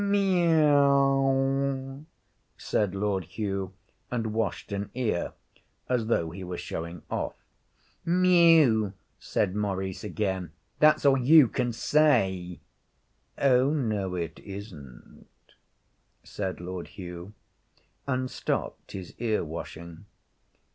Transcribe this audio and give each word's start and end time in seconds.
'Meaow,' 0.03 2.05
said 2.57 2.95
Lord 2.95 3.23
Hugh, 3.25 3.73
and 4.09 4.33
washed 4.33 4.71
an 4.71 4.89
ear, 4.95 5.33
as 5.87 6.07
though 6.07 6.31
he 6.31 6.43
were 6.43 6.57
showing 6.57 7.03
off. 7.11 7.35
'Mew,' 8.03 8.93
said 9.19 9.55
Maurice 9.55 10.03
again; 10.03 10.53
'that's 10.79 11.05
all 11.05 11.19
you 11.19 11.47
can 11.47 11.71
say.' 11.71 12.59
'Oh, 13.37 13.69
no, 13.69 14.15
it 14.15 14.39
isn't,' 14.39 15.27
said 16.23 16.59
Lord 16.59 16.87
Hugh, 16.97 17.33
and 18.07 18.27
stopped 18.31 18.93
his 18.93 19.13
ear 19.19 19.43
washing. 19.45 20.05